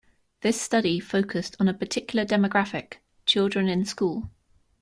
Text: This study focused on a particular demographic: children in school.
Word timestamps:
This 0.41 0.59
study 0.59 0.99
focused 0.99 1.55
on 1.59 1.67
a 1.67 1.75
particular 1.75 2.25
demographic: 2.25 2.93
children 3.27 3.67
in 3.69 3.85
school. 3.85 4.31